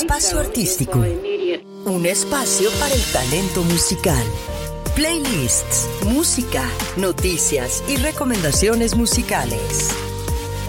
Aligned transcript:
Espacio 0.00 0.40
Artístico. 0.40 1.04
Un 1.84 2.06
espacio 2.06 2.70
para 2.80 2.94
el 2.94 3.02
talento 3.12 3.62
musical. 3.62 4.24
Playlists, 4.96 5.86
música, 6.06 6.64
noticias 6.96 7.84
y 7.86 7.96
recomendaciones 7.96 8.96
musicales. 8.96 9.90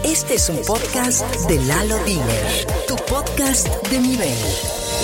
Este 0.03 0.35
es 0.35 0.49
un 0.49 0.57
podcast 0.67 1.23
de 1.47 1.57
Lalo 1.65 2.03
Diner, 2.03 2.67
tu 2.85 2.97
podcast 2.97 3.69
de 3.87 3.99
nivel. 3.99 4.37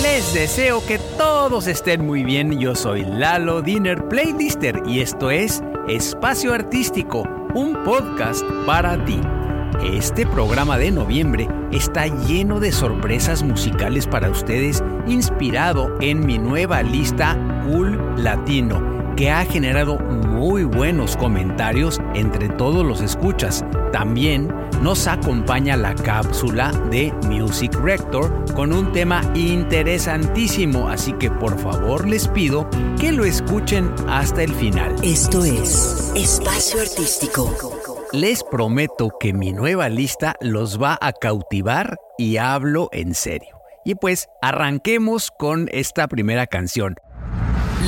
Les 0.03 0.33
deseo 0.33 0.85
que 0.85 0.99
todos 1.17 1.67
estén 1.67 2.05
muy 2.05 2.23
bien. 2.23 2.59
Yo 2.59 2.75
soy 2.75 3.05
Lalo 3.05 3.61
Diner 3.61 4.05
Playlister 4.09 4.83
y 4.85 4.99
esto 4.99 5.31
es 5.31 5.63
Espacio 5.87 6.53
Artístico, 6.53 7.23
un 7.55 7.73
podcast 7.85 8.43
para 8.65 9.03
ti. 9.05 9.19
Este 9.83 10.25
programa 10.25 10.77
de 10.77 10.91
noviembre 10.91 11.47
está 11.71 12.07
lleno 12.07 12.59
de 12.59 12.71
sorpresas 12.71 13.43
musicales 13.43 14.07
para 14.07 14.29
ustedes, 14.29 14.83
inspirado 15.07 15.95
en 16.01 16.25
mi 16.25 16.37
nueva 16.37 16.83
lista 16.83 17.37
Cool 17.65 17.97
Latino, 18.17 19.15
que 19.15 19.31
ha 19.31 19.45
generado 19.45 19.97
muy 19.97 20.63
buenos 20.63 21.15
comentarios 21.15 21.99
entre 22.13 22.49
todos 22.49 22.85
los 22.85 23.01
escuchas. 23.01 23.63
También 23.91 24.53
nos 24.81 25.07
acompaña 25.07 25.75
la 25.75 25.95
cápsula 25.95 26.71
de 26.91 27.13
Music 27.27 27.73
Rector 27.75 28.45
con 28.53 28.73
un 28.73 28.91
tema 28.91 29.21
interesantísimo, 29.33 30.89
así 30.89 31.13
que 31.13 31.31
por 31.31 31.57
favor 31.57 32.07
les 32.07 32.27
pido 32.27 32.69
que 32.99 33.11
lo 33.11 33.25
escuchen 33.25 33.91
hasta 34.07 34.43
el 34.43 34.53
final. 34.53 34.95
Esto 35.03 35.43
es 35.43 36.11
Espacio 36.15 36.81
Artístico. 36.81 37.78
Les 38.11 38.43
prometo 38.43 39.11
que 39.19 39.33
mi 39.33 39.53
nueva 39.53 39.87
lista 39.87 40.35
los 40.41 40.81
va 40.81 40.97
a 40.99 41.13
cautivar 41.13 41.99
y 42.17 42.37
hablo 42.37 42.89
en 42.91 43.13
serio. 43.13 43.61
Y 43.85 43.93
pues 43.93 44.29
arranquemos 44.41 45.29
con 45.29 45.69
esta 45.71 46.07
primera 46.07 46.47
canción. 46.47 46.95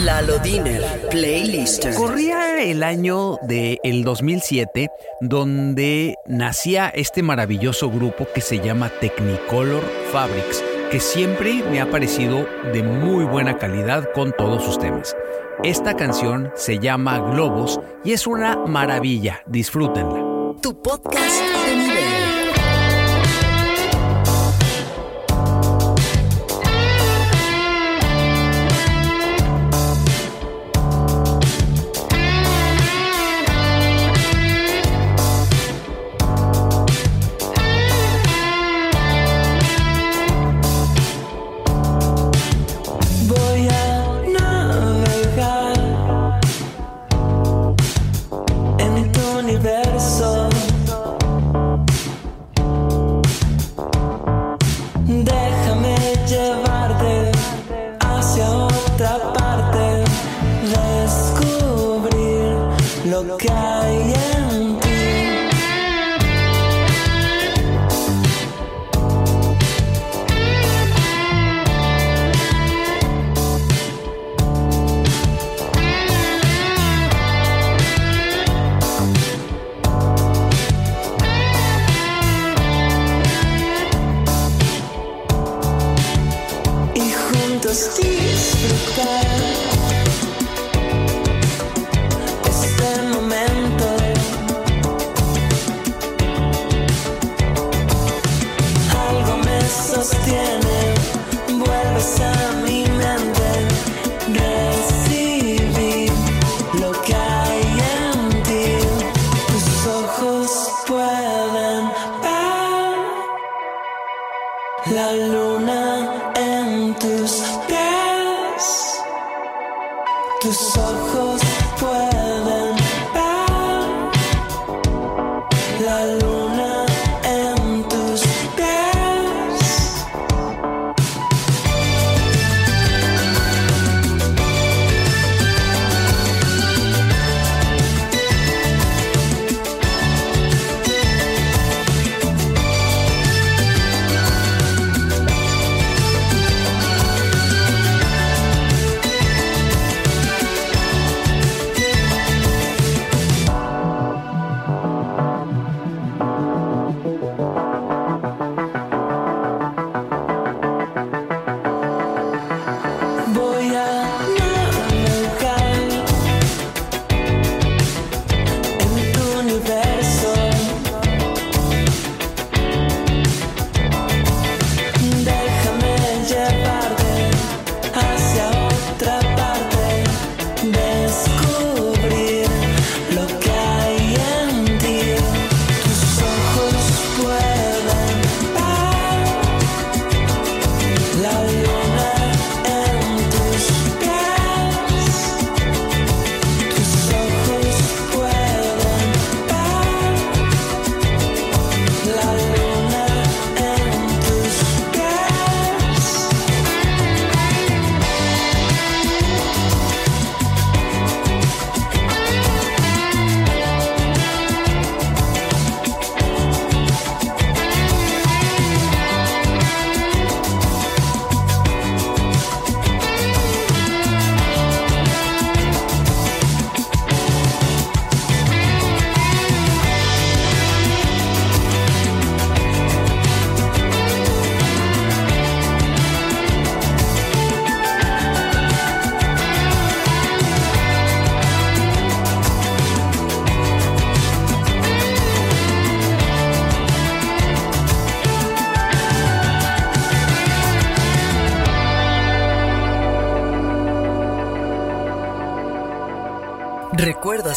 Lalo 0.04 0.38
Diner 0.38 0.84
Playlist. 1.10 1.88
Corría 1.96 2.62
el 2.64 2.84
año 2.84 3.40
del 3.42 3.80
el 3.84 4.04
2007 4.04 4.90
donde 5.22 6.16
nacía 6.28 6.90
este 6.90 7.24
maravilloso 7.24 7.90
grupo 7.90 8.28
que 8.34 8.42
se 8.42 8.60
llama 8.60 8.90
Technicolor 9.02 9.84
Fabrics, 10.12 10.64
que 10.92 11.00
siempre 11.00 11.64
me 11.72 11.80
ha 11.80 11.90
parecido 11.90 12.46
de 12.74 12.84
muy 12.84 13.24
buena 13.24 13.58
calidad 13.58 14.10
con 14.14 14.34
todos 14.34 14.64
sus 14.66 14.78
temas. 14.78 15.16
Esta 15.64 15.96
canción 15.96 16.52
se 16.56 16.80
llama 16.80 17.20
Globos 17.32 17.80
y 18.04 18.12
es 18.12 18.28
una 18.28 18.58
maravilla. 18.58 19.42
Disfrútenla. 19.48 20.60
Tu 20.62 20.82
podcast 20.82 21.42
de 21.66 21.91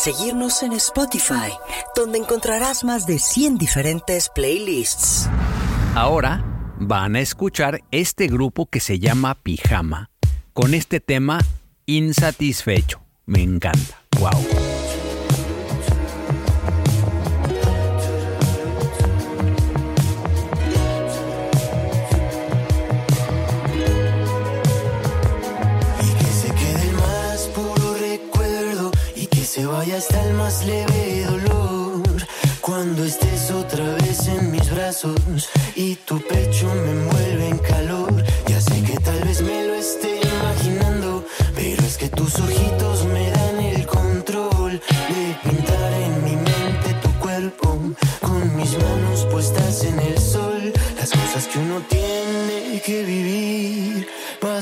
seguirnos 0.04 0.62
en 0.62 0.74
Spotify, 0.74 1.50
donde 1.96 2.18
encontrarás 2.18 2.84
más 2.84 3.06
de 3.06 3.18
100 3.18 3.56
diferentes 3.56 4.28
playlists. 4.28 5.30
Ahora 5.94 6.44
van 6.78 7.16
a 7.16 7.20
escuchar 7.20 7.80
este 7.90 8.26
grupo 8.26 8.66
que 8.66 8.80
se 8.80 8.98
llama 8.98 9.34
Pijama, 9.34 10.10
con 10.52 10.74
este 10.74 11.00
tema 11.00 11.38
Insatisfecho. 11.86 13.00
Me 13.24 13.40
encanta. 13.40 14.02
Wow. 14.20 14.93
Hasta 29.92 30.24
el 30.24 30.34
más 30.34 30.64
leve 30.64 31.26
dolor. 31.26 32.02
Cuando 32.60 33.04
estés 33.04 33.50
otra 33.50 33.94
vez 33.96 34.28
en 34.28 34.50
mis 34.50 34.70
brazos 34.70 35.50
y 35.74 35.96
tu 35.96 36.18
pecho 36.20 36.66
me 36.74 36.90
envuelve 36.90 37.48
en 37.48 37.58
calor. 37.58 38.24
Ya 38.46 38.60
sé 38.60 38.82
que 38.82 38.98
tal 39.00 39.20
vez 39.24 39.42
me 39.42 39.66
lo 39.66 39.74
esté 39.74 40.20
imaginando, 40.22 41.24
pero 41.54 41.82
es 41.84 41.96
que 41.98 42.08
tus 42.08 42.34
ojitos 42.38 42.83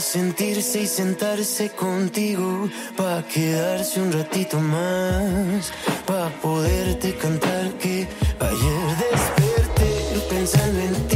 sentirse 0.03 0.83
y 0.83 0.87
sentarse 0.87 1.71
contigo, 1.71 2.69
pa' 2.97 3.23
quedarse 3.23 4.01
un 4.01 4.13
ratito 4.13 4.59
más, 4.59 5.73
pa' 6.07 6.29
poderte 6.43 7.15
cantar 7.17 7.73
que 7.79 8.09
ayer 8.41 8.97
desperté 9.11 9.93
pensando 10.29 10.81
en 10.81 10.95
ti 11.09 11.12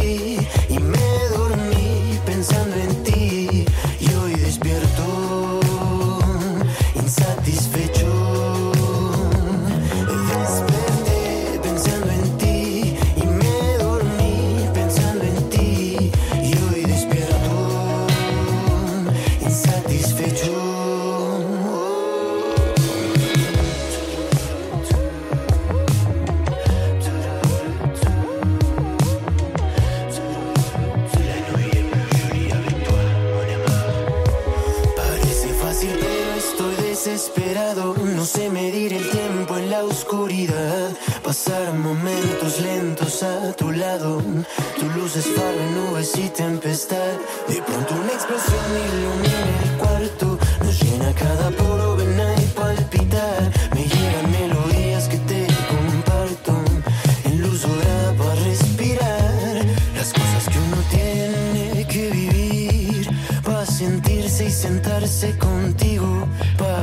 uno 60.67 60.83
tiene 60.91 61.87
que 61.87 62.11
vivir, 62.11 63.09
para 63.45 63.67
sentirse 63.67 64.47
y 64.47 64.51
sentarse 64.51 65.37
contigo 65.39 66.27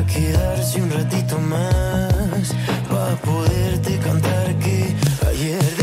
quedarse 0.08 0.82
un 0.82 0.92
ratito 0.92 1.38
más 1.40 2.54
para 2.90 3.16
poderte 3.18 3.98
cantar 4.00 4.56
que 4.60 4.96
ayer 5.28 5.83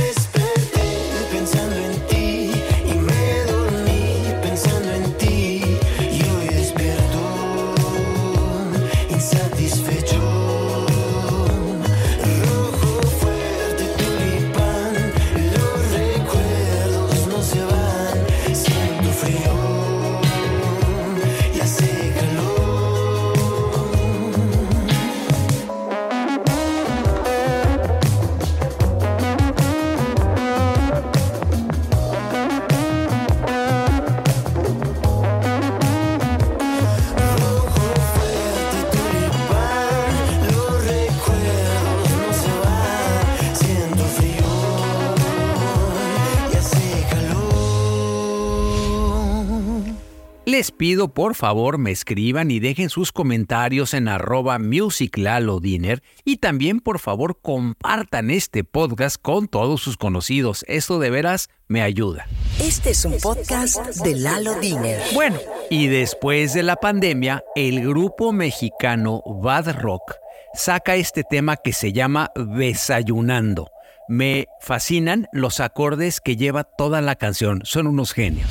pido 50.80 51.12
por 51.12 51.34
favor 51.34 51.76
me 51.76 51.90
escriban 51.90 52.50
y 52.50 52.58
dejen 52.58 52.88
sus 52.88 53.12
comentarios 53.12 53.92
en 53.92 54.08
arroba 54.08 54.58
musiclalodiner 54.58 56.02
y 56.24 56.38
también 56.38 56.80
por 56.80 56.98
favor 56.98 57.38
compartan 57.42 58.30
este 58.30 58.64
podcast 58.64 59.18
con 59.20 59.46
todos 59.46 59.82
sus 59.82 59.98
conocidos. 59.98 60.64
Esto 60.68 60.98
de 60.98 61.10
veras 61.10 61.50
me 61.68 61.82
ayuda. 61.82 62.26
Este 62.58 62.92
es 62.92 63.04
un 63.04 63.18
podcast 63.18 63.76
de 64.02 64.16
Lalo 64.16 64.54
Diner. 64.54 65.02
Bueno, 65.12 65.36
y 65.68 65.88
después 65.88 66.54
de 66.54 66.62
la 66.62 66.76
pandemia, 66.76 67.44
el 67.56 67.86
grupo 67.86 68.32
mexicano 68.32 69.20
Bad 69.26 69.82
Rock 69.82 70.14
saca 70.54 70.94
este 70.96 71.24
tema 71.24 71.58
que 71.58 71.74
se 71.74 71.92
llama 71.92 72.30
Desayunando. 72.34 73.68
Me 74.08 74.46
fascinan 74.62 75.28
los 75.30 75.60
acordes 75.60 76.22
que 76.22 76.36
lleva 76.36 76.64
toda 76.64 77.02
la 77.02 77.16
canción, 77.16 77.60
son 77.64 77.86
unos 77.86 78.14
genios. 78.14 78.50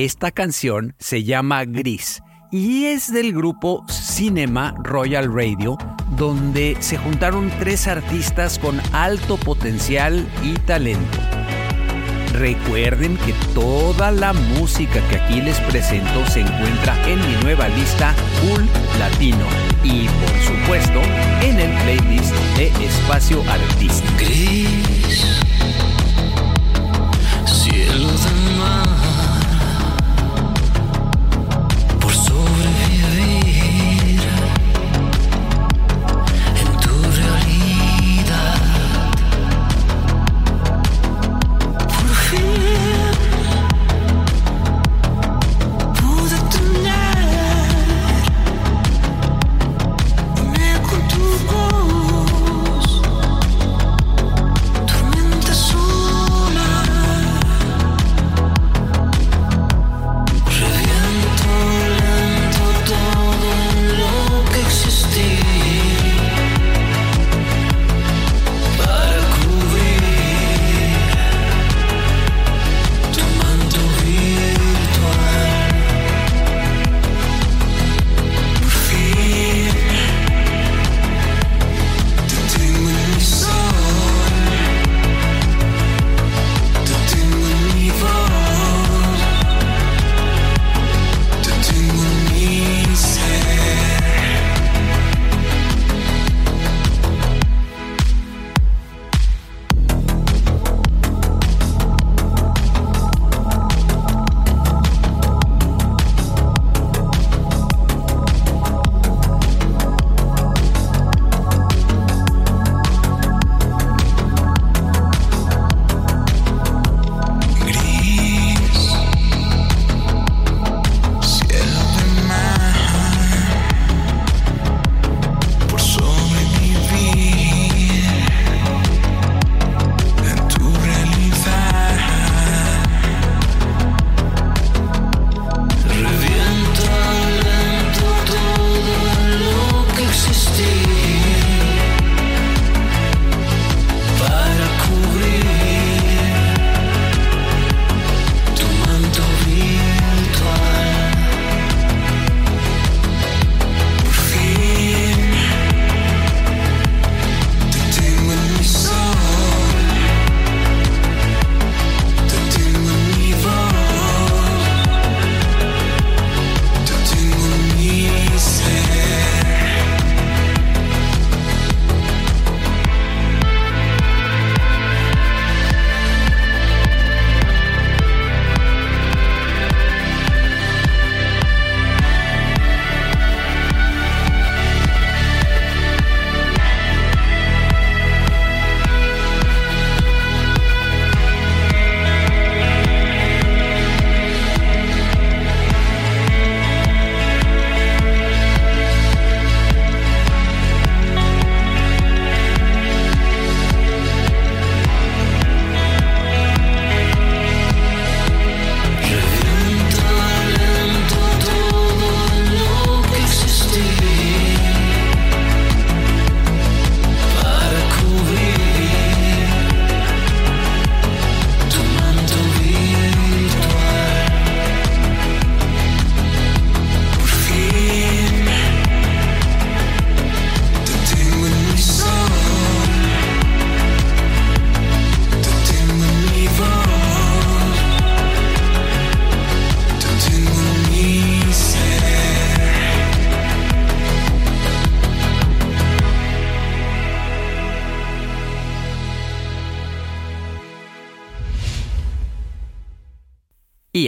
Esta 0.00 0.30
canción 0.30 0.94
se 0.98 1.24
llama 1.24 1.66
Gris 1.66 2.22
y 2.50 2.86
es 2.86 3.12
del 3.12 3.34
grupo 3.34 3.84
Cinema 3.90 4.74
Royal 4.82 5.30
Radio, 5.30 5.76
donde 6.16 6.78
se 6.80 6.96
juntaron 6.96 7.52
tres 7.58 7.86
artistas 7.86 8.58
con 8.58 8.80
alto 8.94 9.36
potencial 9.36 10.26
y 10.42 10.54
talento. 10.60 11.18
Recuerden 12.32 13.18
que 13.18 13.34
toda 13.52 14.10
la 14.10 14.32
música 14.32 15.06
que 15.10 15.16
aquí 15.16 15.42
les 15.42 15.60
presento 15.60 16.26
se 16.28 16.40
encuentra 16.40 16.96
en 17.06 17.18
mi 17.18 17.42
nueva 17.42 17.68
lista 17.68 18.14
Cool 18.40 18.66
Latino 18.98 19.44
y 19.84 20.06
por 20.08 20.40
supuesto 20.40 21.02
en 21.42 21.60
el 21.60 21.70
playlist 21.82 22.34
de 22.56 22.68
Espacio 22.86 23.42
Artístico. 23.50 24.79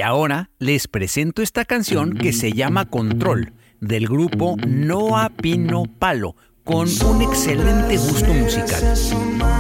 Ahora 0.03 0.51
les 0.59 0.89
presento 0.89 1.43
esta 1.43 1.65
canción 1.65 2.15
que 2.15 2.33
se 2.33 2.53
llama 2.53 2.87
Control, 2.87 3.53
del 3.81 4.07
grupo 4.07 4.57
Noa 4.67 5.31
Pino 5.31 5.85
Palo, 5.99 6.37
con 6.65 6.89
un 7.05 7.23
excelente 7.23 7.97
gusto 7.97 8.33
musical. 8.33 9.52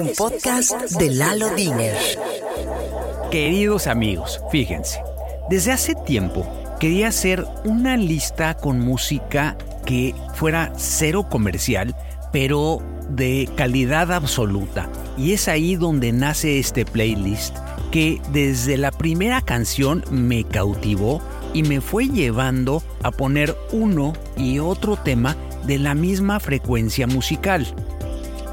Un 0.00 0.12
podcast 0.16 0.72
de 0.98 1.10
Lalo 1.10 1.50
Diner. 1.50 1.96
Queridos 3.30 3.86
amigos, 3.86 4.40
fíjense, 4.50 5.02
desde 5.50 5.72
hace 5.72 5.94
tiempo 5.94 6.46
quería 6.78 7.08
hacer 7.08 7.44
una 7.64 7.96
lista 7.96 8.56
con 8.56 8.80
música 8.80 9.58
que 9.84 10.14
fuera 10.34 10.72
cero 10.76 11.26
comercial, 11.28 11.94
pero 12.32 12.78
de 13.10 13.48
calidad 13.56 14.12
absoluta. 14.12 14.88
Y 15.18 15.32
es 15.32 15.48
ahí 15.48 15.76
donde 15.76 16.12
nace 16.12 16.58
este 16.58 16.86
playlist 16.86 17.56
que 17.90 18.20
desde 18.32 18.78
la 18.78 18.92
primera 18.92 19.42
canción 19.42 20.02
me 20.10 20.44
cautivó 20.44 21.20
y 21.52 21.62
me 21.62 21.80
fue 21.80 22.08
llevando 22.08 22.82
a 23.02 23.10
poner 23.10 23.54
uno 23.72 24.14
y 24.36 24.60
otro 24.60 24.96
tema 24.96 25.36
de 25.66 25.78
la 25.78 25.94
misma 25.94 26.40
frecuencia 26.40 27.06
musical. 27.06 27.66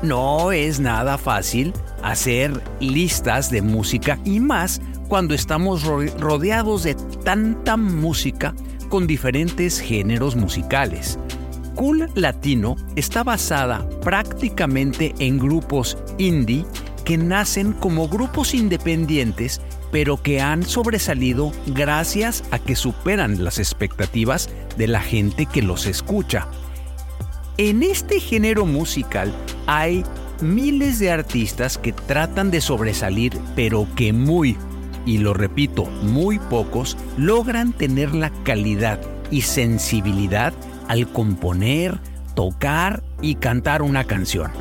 No 0.03 0.51
es 0.51 0.79
nada 0.79 1.17
fácil 1.17 1.73
hacer 2.03 2.61
listas 2.79 3.49
de 3.49 3.61
música 3.61 4.19
y 4.25 4.39
más 4.39 4.79
cuando 5.07 5.33
estamos 5.33 5.83
rodeados 5.83 6.83
de 6.83 6.95
tanta 7.23 7.77
música 7.77 8.53
con 8.89 9.07
diferentes 9.07 9.79
géneros 9.79 10.35
musicales. 10.35 11.17
Cool 11.75 12.09
Latino 12.15 12.75
está 12.95 13.23
basada 13.23 13.87
prácticamente 14.01 15.13
en 15.19 15.39
grupos 15.39 15.97
indie 16.17 16.65
que 17.03 17.17
nacen 17.17 17.73
como 17.73 18.07
grupos 18.07 18.53
independientes 18.53 19.61
pero 19.91 20.21
que 20.21 20.41
han 20.41 20.63
sobresalido 20.63 21.51
gracias 21.67 22.43
a 22.51 22.59
que 22.59 22.75
superan 22.75 23.43
las 23.43 23.59
expectativas 23.59 24.49
de 24.77 24.87
la 24.87 25.01
gente 25.01 25.45
que 25.45 25.61
los 25.61 25.85
escucha. 25.85 26.47
En 27.59 27.81
este 27.81 28.19
género 28.19 28.67
musical 28.67 29.33
hay 29.65 30.03
miles 30.41 30.99
de 30.99 31.09
artistas 31.09 31.79
que 31.79 31.91
tratan 31.91 32.51
de 32.51 32.61
sobresalir, 32.61 33.35
pero 33.55 33.87
que 33.95 34.13
muy, 34.13 34.55
y 35.07 35.17
lo 35.17 35.33
repito, 35.33 35.85
muy 35.85 36.37
pocos 36.37 36.95
logran 37.17 37.73
tener 37.73 38.13
la 38.13 38.29
calidad 38.43 39.01
y 39.31 39.41
sensibilidad 39.41 40.53
al 40.87 41.11
componer, 41.11 41.99
tocar 42.35 43.01
y 43.23 43.33
cantar 43.35 43.81
una 43.81 44.03
canción. 44.03 44.51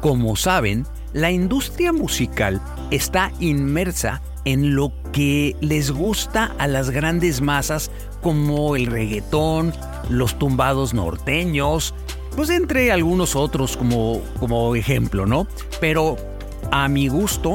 Como 0.00 0.36
saben, 0.36 0.86
la 1.12 1.30
industria 1.30 1.92
musical 1.92 2.62
está 2.90 3.30
inmersa 3.40 4.22
en 4.46 4.74
lo 4.74 4.90
que 5.12 5.54
les 5.60 5.90
gusta 5.90 6.54
a 6.56 6.66
las 6.66 6.88
grandes 6.88 7.42
masas 7.42 7.90
como 8.22 8.74
el 8.74 8.86
reggaetón, 8.86 9.74
los 10.08 10.38
tumbados 10.38 10.94
norteños, 10.94 11.94
pues 12.34 12.50
entre 12.50 12.92
algunos 12.92 13.34
otros 13.34 13.76
como, 13.76 14.20
como 14.38 14.74
ejemplo, 14.76 15.26
¿no? 15.26 15.46
Pero 15.80 16.16
a 16.70 16.88
mi 16.88 17.08
gusto 17.08 17.54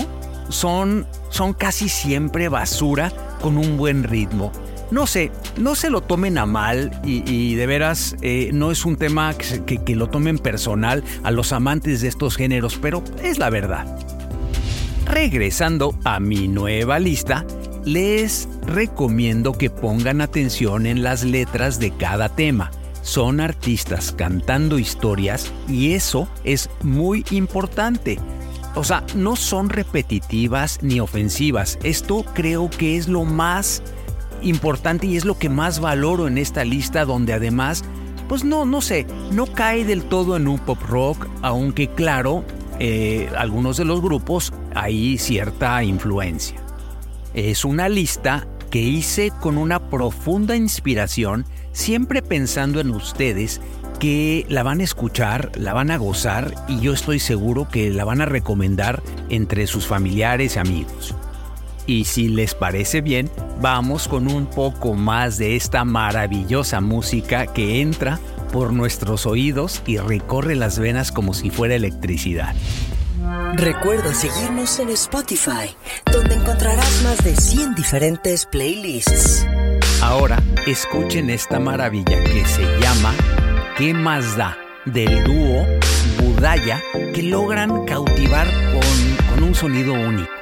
son, 0.50 1.06
son 1.30 1.54
casi 1.54 1.90
siempre 1.90 2.50
basura 2.50 3.12
con 3.42 3.58
un 3.58 3.78
buen 3.78 4.04
ritmo. 4.04 4.52
No 4.90 5.08
sé, 5.08 5.32
no 5.56 5.76
se 5.76 5.90
lo 5.90 6.02
tomen 6.02 6.38
a 6.38 6.46
mal 6.46 6.92
y, 7.06 7.56
de 7.56 7.66
veras 7.66 8.18
eh, 8.22 8.50
no 8.54 8.72
es 8.72 8.84
un 8.84 8.98
tema 8.98 9.34
que, 9.34 9.78
que 9.78 9.96
lo 9.96 10.08
tomen 10.08 10.38
personal 10.38 11.02
a 11.24 11.32
los 11.32 11.54
amantes 11.54 12.02
de 12.02 12.10
estos 12.10 12.36
géneros, 12.36 12.78
pero 12.82 13.02
es 13.24 13.40
la 13.40 13.50
verdad. 13.50 13.98
Regresando 15.06 15.96
a 16.04 16.20
mi 16.20 16.50
nueva 16.50 17.00
lista, 17.00 17.46
les 17.86 18.48
recomiendo 18.66 19.54
que 19.54 19.70
pongan 19.70 20.22
atención 20.22 20.86
en 20.86 21.04
las 21.04 21.24
letras 21.24 21.80
de 21.80 21.92
cada 21.92 22.30
tema 22.30 22.72
son 23.02 23.40
artistas 23.40 24.12
cantando 24.12 24.80
historias 24.80 25.52
y 25.68 25.94
eso 25.94 26.28
es 26.44 26.70
muy 26.84 27.26
importante. 27.32 28.20
O 28.76 28.84
sea, 28.84 29.04
no 29.16 29.36
son 29.36 29.70
repetitivas 29.70 30.80
ni 30.82 31.00
ofensivas. 31.00 31.78
Esto 31.84 32.24
creo 32.34 32.70
que 32.70 32.98
es 32.98 33.08
lo 33.08 33.26
más 33.26 33.84
importante 34.42 35.08
y 35.08 35.18
es 35.18 35.26
lo 35.26 35.38
que 35.38 35.50
más 35.50 35.80
valoro 35.80 36.28
en 36.28 36.38
esta 36.38 36.64
lista 36.64 37.06
donde 37.06 37.34
además, 37.34 37.84
pues 38.30 38.44
no, 38.44 38.66
no 38.66 38.82
sé, 38.82 39.06
no 39.32 39.46
cae 39.46 39.84
del 39.84 40.04
todo 40.04 40.38
en 40.38 40.48
un 40.48 40.60
pop 40.60 40.82
rock, 40.88 41.28
aunque 41.42 41.90
claro, 41.90 42.46
eh, 42.80 43.30
algunos 43.36 43.78
de 43.78 43.86
los 43.86 44.02
grupos 44.02 44.54
hay 44.74 45.18
cierta 45.18 45.84
influencia. 45.84 46.61
Es 47.34 47.64
una 47.64 47.88
lista 47.90 48.48
que 48.70 48.80
hice 48.80 49.32
con 49.40 49.58
una 49.58 49.90
profunda 49.90 50.56
inspiración 50.56 51.46
siempre 51.72 52.22
pensando 52.22 52.80
en 52.80 52.92
ustedes 52.92 53.62
que 54.00 54.46
la 54.50 54.64
van 54.64 54.82
a 54.82 54.84
escuchar, 54.84 55.52
la 55.56 55.74
van 55.74 55.92
a 55.92 55.98
gozar 55.98 56.56
y 56.68 56.80
yo 56.80 56.94
estoy 56.94 57.20
seguro 57.20 57.68
que 57.70 57.92
la 57.92 58.04
van 58.04 58.22
a 58.22 58.26
recomendar 58.26 59.02
entre 59.30 59.68
sus 59.68 59.86
familiares 59.86 60.56
y 60.56 60.60
amigos. 60.60 61.16
Y 61.86 62.06
si 62.06 62.28
les 62.28 62.56
parece 62.56 63.02
bien, 63.02 63.30
vamos 63.62 64.08
con 64.08 64.28
un 64.28 64.48
poco 64.48 64.94
más 64.94 65.38
de 65.38 65.56
esta 65.56 65.86
maravillosa 65.86 66.82
música 66.82 67.48
que 67.48 67.82
entra 67.82 68.20
por 68.52 68.74
nuestros 68.74 69.26
oídos 69.26 69.82
y 69.86 69.98
recorre 69.98 70.56
las 70.56 70.80
venas 70.80 71.12
como 71.12 71.34
si 71.34 71.50
fuera 71.50 71.76
electricidad. 71.76 72.56
Recuerda 73.56 74.14
seguirnos 74.14 74.80
en 74.80 74.90
Spotify, 74.90 75.76
donde 76.12 76.36
encontrarás 76.36 77.02
más 77.04 77.24
de 77.24 77.36
100 77.36 77.76
diferentes 77.76 78.46
playlists. 78.46 79.46
Ahora 80.02 80.42
escuchen 80.66 81.30
esta 81.30 81.60
maravilla 81.60 82.24
que 82.24 82.46
se 82.46 82.64
llama 82.80 83.14
¿Qué 83.78 83.94
más 83.94 84.38
da? 84.38 84.58
del 84.86 85.24
dúo 85.24 85.68
Budaya 86.20 86.82
que 87.14 87.22
logran 87.24 87.86
cautivar 87.86 88.48
con, 88.48 89.36
con 89.36 89.44
un 89.44 89.54
sonido 89.54 89.94
único. 89.94 90.41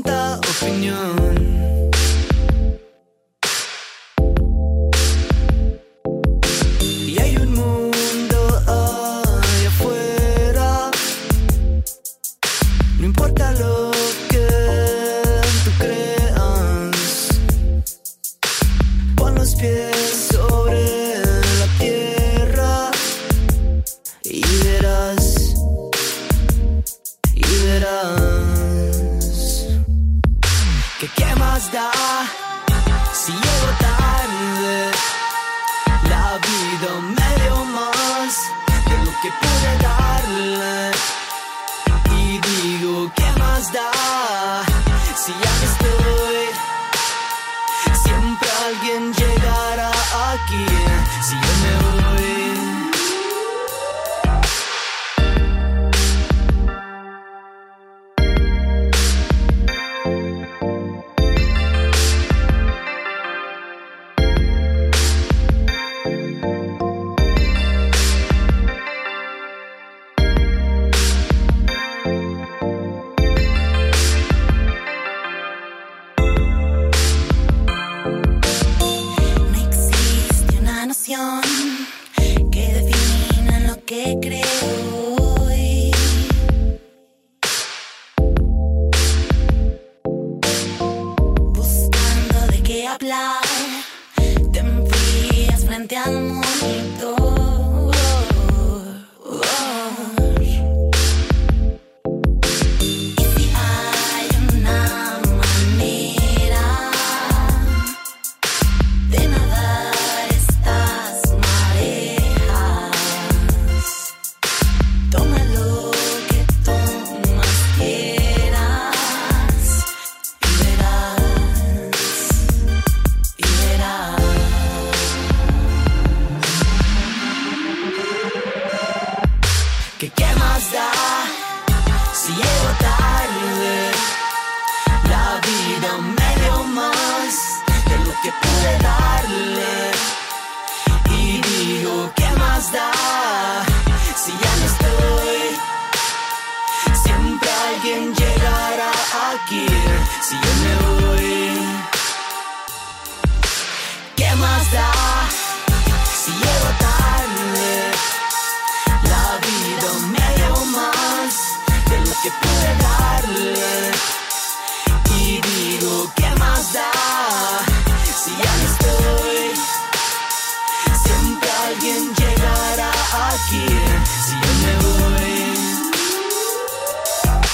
Tanta 0.00 0.40
opinión. 0.48 1.51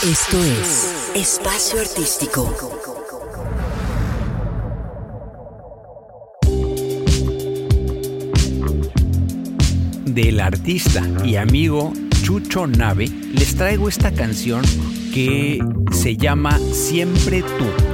Esto 0.08 0.42
es 0.42 1.10
Espacio 1.14 1.80
Artístico. 1.80 2.50
Del 10.06 10.40
artista 10.40 11.06
y 11.26 11.36
amigo 11.36 11.92
Chucho 12.22 12.66
Nave 12.66 13.10
les 13.34 13.54
traigo 13.54 13.90
esta 13.90 14.10
canción 14.10 14.62
que 15.12 15.62
se 15.92 16.16
llama 16.16 16.58
Siempre 16.72 17.42
tú. 17.42 17.87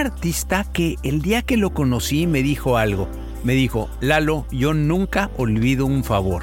Artista 0.00 0.64
que 0.72 0.96
el 1.02 1.22
día 1.22 1.42
que 1.42 1.56
lo 1.56 1.70
conocí 1.70 2.26
me 2.26 2.42
dijo 2.42 2.76
algo. 2.76 3.08
Me 3.44 3.54
dijo, 3.54 3.88
Lalo, 4.00 4.46
yo 4.50 4.74
nunca 4.74 5.30
olvido 5.36 5.86
un 5.86 6.04
favor. 6.04 6.42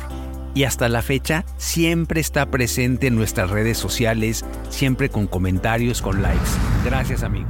Y 0.55 0.65
hasta 0.65 0.87
la 0.87 1.01
fecha 1.01 1.45
siempre 1.57 2.21
está 2.21 2.45
presente 2.51 3.07
en 3.07 3.15
nuestras 3.15 3.49
redes 3.49 3.77
sociales, 3.77 4.45
siempre 4.69 5.09
con 5.09 5.27
comentarios, 5.27 6.01
con 6.01 6.21
likes. 6.21 6.39
Gracias, 6.85 7.23
amigo. 7.23 7.49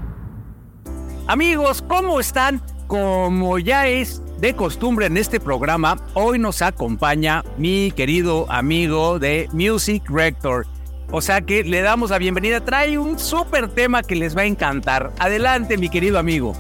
Amigos, 1.28 1.84
¿cómo 1.88 2.20
están? 2.20 2.62
Como 2.88 3.60
ya 3.60 3.88
es 3.88 4.22
de 4.40 4.56
costumbre 4.56 5.06
en 5.06 5.18
este 5.18 5.40
programa, 5.40 5.98
hoy 6.14 6.38
nos 6.38 6.62
acompaña 6.62 7.44
mi 7.58 7.92
querido 7.92 8.46
amigo 8.52 9.20
de 9.20 9.48
Music 9.54 10.04
Rector. 10.10 10.68
O 11.12 11.22
sea 11.22 11.42
que 11.42 11.64
le 11.64 11.82
damos 11.82 12.10
la 12.10 12.18
bienvenida. 12.18 12.62
Trae 12.66 12.98
un 12.98 13.20
súper 13.20 13.68
tema 13.70 14.02
que 14.04 14.16
les 14.16 14.36
va 14.36 14.42
a 14.42 14.46
encantar. 14.46 15.12
Adelante, 15.20 15.78
mi 15.78 15.90
querido 15.90 16.18
amigo. 16.20 16.54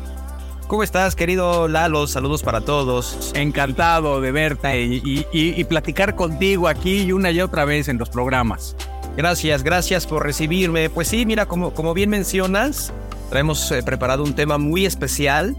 ¿Cómo 0.68 0.84
estás, 0.84 1.16
querido 1.16 1.68
Lalo? 1.68 2.08
Saludos 2.08 2.42
para 2.44 2.62
todos. 2.62 3.32
Encantado 3.36 4.22
de 4.22 4.32
verte 4.32 4.82
y, 4.84 5.02
y- 5.04 5.26
y- 5.32 5.60
y 5.60 5.64
platicar 5.66 6.16
contigo 6.16 6.68
aquí 6.68 7.02
y 7.02 7.12
una 7.12 7.32
y 7.32 7.42
otra 7.42 7.66
vez 7.66 7.88
en 7.90 7.98
los 7.98 8.10
programas. 8.10 8.76
Gracias, 9.18 9.64
gracias 9.64 10.08
por 10.08 10.24
recibirme. 10.24 10.90
Pues 10.90 11.08
sí, 11.08 11.26
mira, 11.26 11.46
como, 11.46 11.74
como 11.74 11.94
bien 11.94 12.10
mencionas, 12.10 12.94
traemos 13.30 13.72
eh, 13.72 13.84
preparado 13.84 14.24
un 14.24 14.34
tema 14.34 14.58
muy 14.58 14.86
especial 14.86 15.56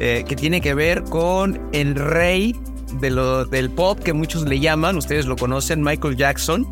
eh, 0.00 0.24
que 0.26 0.34
tiene 0.36 0.60
que 0.60 0.74
ver 0.74 1.04
con 1.04 1.60
el 1.72 1.94
rey 1.94 2.56
de 3.00 3.10
lo- 3.10 3.44
del 3.44 3.70
pop 3.70 3.98
que 3.98 4.12
muchos 4.12 4.42
le 4.42 4.60
llaman, 4.60 4.96
ustedes 4.96 5.26
lo 5.26 5.36
conocen, 5.36 5.82
Michael 5.82 6.16
Jackson. 6.16 6.66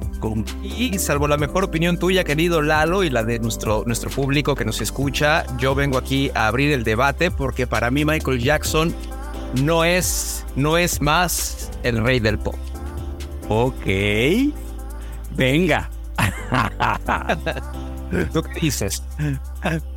Y 0.62 0.98
salvo 0.98 1.29
la 1.29 1.37
mejor 1.37 1.64
opinión 1.64 1.98
tuya, 1.98 2.24
querido 2.24 2.62
Lalo, 2.62 3.05
y 3.05 3.11
la 3.11 3.22
de 3.24 3.38
nuestro, 3.38 3.85
nuestro 3.87 4.11
público 4.11 4.55
que 4.55 4.64
nos 4.64 4.81
escucha, 4.81 5.44
yo 5.59 5.74
vengo 5.74 5.98
aquí 5.98 6.31
a 6.35 6.46
abrir 6.48 6.72
el 6.72 6.85
debate 6.85 7.31
porque 7.31 7.66
para 7.66 7.90
mí 7.90 8.05
Michael 8.05 8.38
Jackson 8.40 8.94
no 9.62 9.85
es, 9.85 10.44
no 10.57 10.76
es 10.79 11.00
más 11.00 11.70
el 11.83 12.02
rey 12.02 12.20
del 12.20 12.38
pop. 12.38 12.57
Ok. 13.48 13.87
Venga. 15.37 15.90
¿Tú 18.33 18.42
qué 18.42 18.61
dices? 18.61 19.02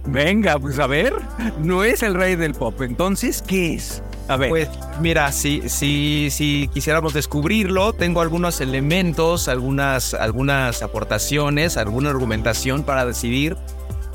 Venga, 0.06 0.58
pues 0.60 0.80
a 0.80 0.88
ver. 0.88 1.14
No 1.60 1.84
es 1.84 2.04
el 2.04 2.14
rey 2.16 2.36
del 2.36 2.54
pop. 2.54 2.82
Entonces, 2.82 3.44
¿qué 3.46 3.76
es? 3.76 4.02
A 4.30 4.38
ver. 4.38 4.50
Pues 4.50 4.70
mira, 5.02 5.32
si, 5.32 5.68
si, 5.68 6.30
si 6.30 6.70
quisiéramos 6.72 7.14
descubrirlo, 7.14 7.94
tengo 7.94 8.22
algunos 8.22 8.62
elementos, 8.62 9.48
algunas, 9.48 10.14
algunas 10.14 10.84
aportaciones, 10.84 11.78
alguna 11.78 12.12
argumentación 12.12 12.84
para 12.84 13.06
decidir 13.06 13.58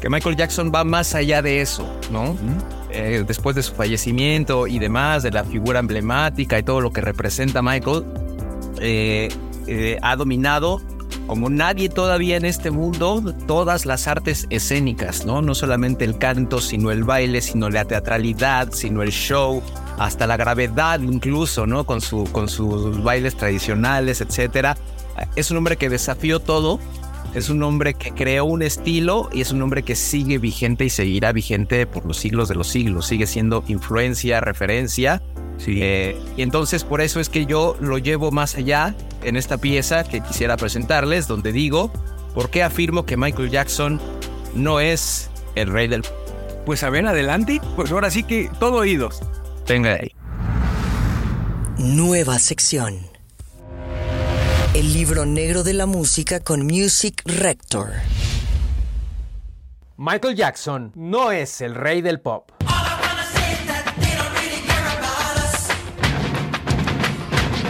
que 0.01 0.09
Michael 0.09 0.37
Jackson 0.37 0.71
va 0.73 0.85
más 0.85 1.17
allá 1.17 1.43
de 1.43 1.61
eso, 1.61 1.85
¿no? 2.13 2.37
Eh, 2.91 3.25
después 3.27 3.57
de 3.57 3.63
su 3.65 3.75
fallecimiento 3.75 4.69
y 4.69 4.79
demás, 4.79 5.25
de 5.25 5.33
la 5.33 5.43
figura 5.45 5.81
emblemática 5.81 6.59
y 6.61 6.63
todo 6.63 6.81
lo 6.81 6.93
que 6.93 7.01
representa 7.01 7.61
Michael, 7.61 8.05
eh, 8.81 9.29
eh, 9.67 9.99
ha 10.01 10.15
dominado 10.15 10.81
como 11.27 11.49
nadie 11.49 11.89
todavía 11.89 12.37
en 12.37 12.45
este 12.45 12.71
mundo 12.71 13.35
todas 13.47 13.87
las 13.87 14.07
artes 14.07 14.47
escénicas, 14.51 15.25
¿no? 15.25 15.43
No 15.43 15.55
solamente 15.55 16.05
el 16.05 16.19
canto, 16.19 16.61
sino 16.61 16.91
el 16.91 17.03
baile, 17.03 17.41
sino 17.41 17.71
la 17.71 17.85
teatralidad, 17.85 18.73
sino 18.73 19.03
el 19.03 19.11
show, 19.11 19.63
hasta 19.99 20.27
la 20.27 20.37
gravedad 20.37 21.01
incluso, 21.01 21.67
¿no? 21.67 21.85
Con, 21.85 22.01
su, 22.01 22.25
con 22.33 22.49
sus 22.49 23.03
bailes 23.03 23.37
tradicionales, 23.37 24.21
etcétera. 24.21 24.77
Es 25.37 25.51
un 25.51 25.59
hombre 25.59 25.77
que 25.77 25.89
desafió 25.89 26.41
todo, 26.41 26.81
es 27.35 27.49
un 27.49 27.63
hombre 27.63 27.95
que 27.95 28.13
creó 28.13 28.45
un 28.45 28.63
estilo 28.63 29.29
y 29.33 29.41
es 29.41 29.53
un 29.53 29.63
hombre 29.63 29.83
que 29.83 29.97
sigue 29.97 30.39
vigente 30.39 30.85
y 30.85 30.91
seguirá 30.91 31.33
vigente 31.33 31.87
por 31.87 32.07
los 32.07 32.17
siglos 32.17 32.49
de 32.49 32.55
los 32.55 32.69
siglos. 32.69 33.07
Sigue 33.07 33.27
siendo 33.27 33.65
influencia, 33.69 34.41
referencia. 34.41 35.23
Sí. 35.59 35.79
Eh, 35.83 36.17
y 36.37 36.43
entonces 36.43 36.85
por 36.85 37.01
eso 37.01 37.21
es 37.21 37.29
que 37.29 37.47
yo 37.47 37.77
lo 37.81 37.99
llevo 37.99 38.31
más 38.31 38.57
allá 38.57 38.95
en 39.23 39.37
esta 39.37 39.59
pieza 39.59 40.05
que 40.05 40.21
quisiera 40.21 40.57
presentarles, 40.57 41.29
donde 41.29 41.53
digo, 41.53 41.93
¿por 42.35 42.51
qué 42.51 42.63
afirmo 42.63 43.07
que 43.07 43.17
Michael 43.17 43.51
Jackson 43.51 44.01
no 44.55 44.81
es 44.81 45.31
el 45.55 45.69
rey 45.69 45.89
del... 45.89 46.03
Pues 46.67 46.83
a 46.83 46.91
ver, 46.91 47.07
adelante. 47.07 47.61
Pues 47.77 47.93
ahora 47.93 48.11
sí 48.11 48.23
que 48.23 48.51
todo 48.59 48.77
oídos. 48.77 49.21
Venga 49.67 49.95
de 49.95 50.01
ahí. 50.01 50.13
Nueva 51.79 52.39
sección. 52.39 52.99
El 54.75 54.93
libro 54.93 55.25
negro 55.25 55.63
de 55.63 55.73
la 55.73 55.87
música 55.87 56.41
con 56.41 56.67
Music 56.67 57.23
Rector. 57.25 57.93
Michael 59.97 60.37
Jackson 60.37 60.93
no 60.95 61.33
es 61.33 61.61
el 61.63 61.75
rey 61.75 62.03
del 62.03 62.21
pop. 62.21 62.51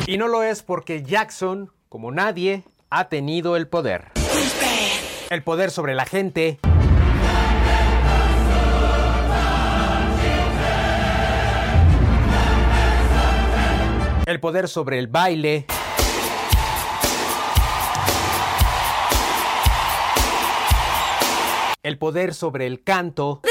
Y 0.07 0.19
no 0.19 0.29
lo 0.29 0.43
es 0.43 0.63
porque 0.63 1.03
Jackson, 1.03 1.71
como 1.89 2.11
nadie, 2.11 2.65
ha 2.91 3.09
tenido 3.09 3.57
el 3.57 3.69
poder. 3.69 4.11
El 5.31 5.43
poder 5.43 5.71
sobre 5.71 5.95
la 5.95 6.07
gente. 6.07 6.59
El 14.27 14.41
poder 14.41 14.69
sobre 14.69 14.99
el 14.99 15.07
baile. 15.07 15.67
El 21.83 21.99
poder 21.99 22.33
sobre 22.33 22.67
el 22.67 22.83
canto. 22.83 23.43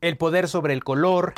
El 0.00 0.16
poder 0.16 0.46
sobre 0.46 0.74
el 0.74 0.84
color. 0.84 1.34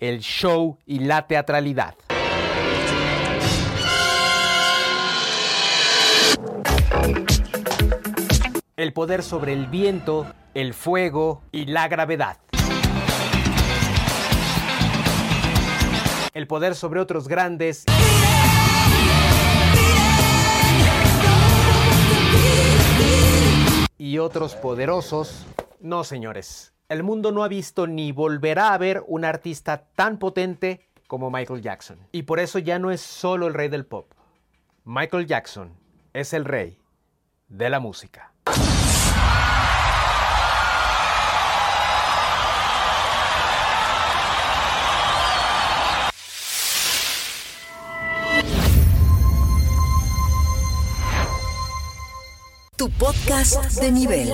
El 0.00 0.20
show 0.20 0.78
y 0.86 1.00
la 1.00 1.26
teatralidad. 1.26 1.94
El 8.80 8.94
poder 8.94 9.22
sobre 9.22 9.52
el 9.52 9.66
viento, 9.66 10.26
el 10.54 10.72
fuego 10.72 11.42
y 11.52 11.66
la 11.66 11.86
gravedad. 11.86 12.38
El 16.32 16.46
poder 16.46 16.74
sobre 16.74 16.98
otros 16.98 17.28
grandes 17.28 17.84
y 23.98 24.16
otros 24.16 24.56
poderosos. 24.56 25.44
No, 25.80 26.02
señores. 26.02 26.72
El 26.88 27.02
mundo 27.02 27.32
no 27.32 27.44
ha 27.44 27.48
visto 27.48 27.86
ni 27.86 28.12
volverá 28.12 28.72
a 28.72 28.78
ver 28.78 29.04
un 29.06 29.26
artista 29.26 29.90
tan 29.94 30.18
potente 30.18 30.88
como 31.06 31.30
Michael 31.30 31.60
Jackson. 31.60 31.98
Y 32.12 32.22
por 32.22 32.40
eso 32.40 32.58
ya 32.58 32.78
no 32.78 32.90
es 32.90 33.02
solo 33.02 33.46
el 33.46 33.52
rey 33.52 33.68
del 33.68 33.84
pop. 33.84 34.10
Michael 34.86 35.26
Jackson 35.26 35.74
es 36.14 36.32
el 36.32 36.46
rey 36.46 36.78
de 37.50 37.68
la 37.68 37.78
música. 37.78 38.32
Tu 52.80 52.88
podcast 52.88 53.78
de 53.78 53.92
nivel. 53.92 54.30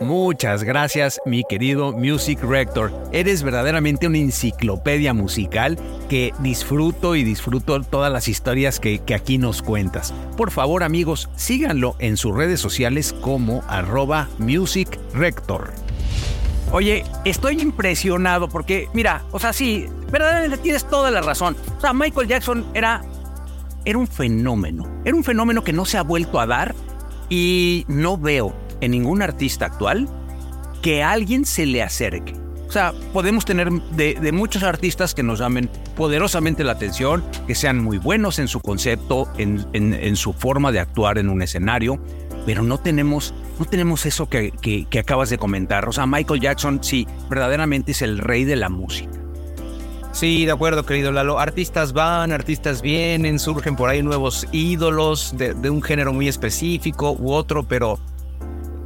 Muchas 0.00 0.64
gracias, 0.64 1.20
mi 1.26 1.44
querido 1.46 1.92
Music 1.92 2.42
Rector. 2.42 2.90
Eres 3.12 3.42
verdaderamente 3.42 4.06
una 4.06 4.16
enciclopedia 4.16 5.12
musical 5.12 5.78
que 6.08 6.32
disfruto 6.38 7.14
y 7.14 7.24
disfruto 7.24 7.78
todas 7.82 8.10
las 8.10 8.26
historias 8.26 8.80
que, 8.80 9.00
que, 9.00 9.14
aquí 9.14 9.36
nos 9.36 9.60
cuentas. 9.60 10.14
Por 10.38 10.50
favor, 10.50 10.82
amigos, 10.82 11.28
síganlo 11.36 11.94
en 11.98 12.16
sus 12.16 12.34
redes 12.34 12.58
sociales 12.58 13.12
como 13.20 13.62
arroba 13.68 14.30
Music 14.38 14.98
Rector. 15.12 15.74
Oye, 16.72 17.04
estoy 17.26 17.60
impresionado 17.60 18.48
porque, 18.48 18.88
mira, 18.94 19.24
o 19.30 19.38
sea, 19.38 19.52
sí, 19.52 19.84
verdaderamente 20.10 20.56
tienes 20.56 20.88
toda 20.88 21.10
la 21.10 21.20
razón. 21.20 21.54
O 21.76 21.80
sea, 21.82 21.92
Michael 21.92 22.28
Jackson 22.28 22.64
era, 22.72 23.02
era 23.84 23.98
un 23.98 24.06
fenómeno. 24.06 25.02
Era 25.04 25.14
un 25.14 25.22
fenómeno 25.22 25.62
que 25.62 25.74
no 25.74 25.84
se 25.84 25.98
ha 25.98 26.02
vuelto 26.02 26.40
a 26.40 26.46
dar 26.46 26.74
y 27.28 27.84
no 27.88 28.16
veo 28.16 28.54
en 28.80 28.92
ningún 28.92 29.22
artista 29.22 29.66
actual 29.66 30.08
que 30.82 31.02
alguien 31.02 31.44
se 31.44 31.66
le 31.66 31.82
acerque. 31.82 32.34
O 32.68 32.70
sea, 32.72 32.92
podemos 33.14 33.46
tener 33.46 33.70
de, 33.72 34.30
muchos 34.32 34.62
artistas 34.62 35.14
que 35.14 35.22
nos 35.22 35.38
llamen 35.38 35.70
poderosamente 35.96 36.64
la 36.64 36.72
atención, 36.72 37.24
que 37.46 37.54
sean 37.54 37.82
muy 37.82 37.96
buenos 37.96 38.38
en 38.38 38.46
su 38.46 38.60
concepto, 38.60 39.26
en, 39.38 39.66
en, 39.72 39.94
en 39.94 40.16
su 40.16 40.34
forma 40.34 40.70
de 40.70 40.80
actuar 40.80 41.16
en 41.16 41.30
un 41.30 41.40
escenario, 41.40 41.98
pero 42.44 42.62
no 42.62 42.78
tenemos, 42.78 43.34
no 43.58 43.64
tenemos 43.64 44.04
eso 44.04 44.28
que, 44.28 44.52
que, 44.60 44.84
que 44.84 44.98
acabas 44.98 45.30
de 45.30 45.38
comentar. 45.38 45.88
O 45.88 45.92
sea, 45.92 46.06
Michael 46.06 46.40
Jackson 46.40 46.80
sí, 46.82 47.06
verdaderamente 47.30 47.92
es 47.92 48.02
el 48.02 48.18
rey 48.18 48.44
de 48.44 48.56
la 48.56 48.68
música. 48.68 49.17
Sí, 50.12 50.46
de 50.46 50.52
acuerdo, 50.52 50.84
querido 50.84 51.12
Lalo. 51.12 51.38
Artistas 51.38 51.92
van, 51.92 52.32
artistas 52.32 52.82
vienen, 52.82 53.38
surgen 53.38 53.76
por 53.76 53.88
ahí 53.88 54.02
nuevos 54.02 54.46
ídolos 54.52 55.34
de, 55.36 55.70
un 55.70 55.82
género 55.82 56.12
muy 56.12 56.28
específico 56.28 57.12
u 57.12 57.32
otro, 57.32 57.62
pero 57.62 57.98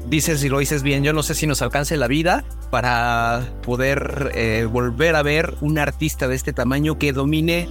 dices 0.06 0.44
y 0.44 0.48
lo 0.48 0.58
dices 0.58 0.82
bien, 0.82 1.04
yo 1.04 1.12
no 1.12 1.22
sé 1.22 1.34
si 1.34 1.46
nos 1.46 1.62
alcance 1.62 1.96
la 1.96 2.06
vida 2.06 2.44
para 2.70 3.48
poder 3.62 4.32
eh, 4.34 4.68
volver 4.70 5.16
a 5.16 5.22
ver 5.22 5.54
un 5.60 5.78
artista 5.78 6.28
de 6.28 6.34
este 6.34 6.52
tamaño 6.52 6.98
que 6.98 7.12
domine 7.12 7.68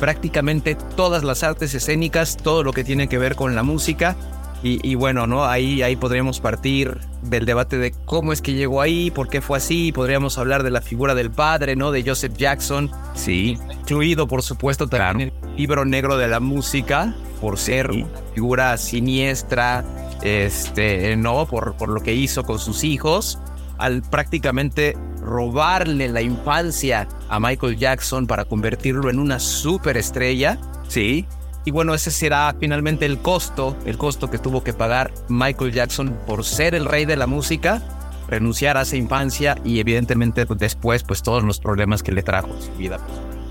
prácticamente 0.00 0.76
todas 0.96 1.22
las 1.22 1.42
artes 1.42 1.74
escénicas, 1.74 2.36
todo 2.36 2.62
lo 2.62 2.72
que 2.72 2.84
tiene 2.84 3.08
que 3.08 3.18
ver 3.18 3.36
con 3.36 3.54
la 3.54 3.62
música. 3.62 4.16
Y, 4.64 4.80
y, 4.82 4.94
bueno, 4.94 5.26
¿no? 5.26 5.44
Ahí, 5.44 5.82
ahí 5.82 5.94
podríamos 5.94 6.40
partir 6.40 6.98
del 7.20 7.44
debate 7.44 7.76
de 7.76 7.92
cómo 8.06 8.32
es 8.32 8.40
que 8.40 8.54
llegó 8.54 8.80
ahí, 8.80 9.10
por 9.10 9.28
qué 9.28 9.42
fue 9.42 9.58
así. 9.58 9.92
Podríamos 9.92 10.38
hablar 10.38 10.62
de 10.62 10.70
la 10.70 10.80
figura 10.80 11.14
del 11.14 11.30
padre, 11.30 11.76
¿no? 11.76 11.92
De 11.92 12.02
Joseph 12.02 12.32
Jackson. 12.34 12.90
Sí. 13.12 13.58
Incluido, 13.80 14.26
por 14.26 14.42
supuesto, 14.42 14.88
también 14.88 15.28
claro. 15.32 15.48
el 15.48 15.56
libro 15.56 15.84
negro 15.84 16.16
de 16.16 16.28
la 16.28 16.40
música, 16.40 17.14
por 17.42 17.58
ser 17.58 17.92
sí. 17.92 18.02
una 18.04 18.32
figura 18.34 18.76
siniestra, 18.78 19.84
este, 20.22 21.14
¿no? 21.16 21.44
Por, 21.44 21.74
por 21.76 21.90
lo 21.90 22.00
que 22.00 22.14
hizo 22.14 22.44
con 22.44 22.58
sus 22.58 22.84
hijos, 22.84 23.38
al 23.76 24.00
prácticamente 24.00 24.96
robarle 25.20 26.08
la 26.08 26.22
infancia 26.22 27.06
a 27.28 27.38
Michael 27.38 27.76
Jackson 27.76 28.26
para 28.26 28.46
convertirlo 28.46 29.10
en 29.10 29.18
una 29.18 29.38
superestrella. 29.40 30.58
Sí. 30.88 31.26
Y 31.64 31.70
bueno, 31.70 31.94
ese 31.94 32.10
será 32.10 32.54
finalmente 32.58 33.06
el 33.06 33.18
costo, 33.18 33.76
el 33.86 33.96
costo 33.96 34.30
que 34.30 34.38
tuvo 34.38 34.62
que 34.62 34.74
pagar 34.74 35.12
Michael 35.28 35.72
Jackson 35.72 36.18
por 36.26 36.44
ser 36.44 36.74
el 36.74 36.84
rey 36.84 37.06
de 37.06 37.16
la 37.16 37.26
música, 37.26 37.82
renunciar 38.28 38.76
a 38.76 38.82
esa 38.82 38.96
infancia 38.96 39.56
y 39.64 39.80
evidentemente 39.80 40.44
después 40.44 41.02
pues 41.02 41.22
todos 41.22 41.42
los 41.42 41.60
problemas 41.60 42.02
que 42.02 42.12
le 42.12 42.22
trajo 42.22 42.50
su 42.60 42.72
vida. 42.72 42.98